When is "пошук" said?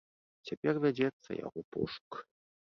1.77-2.11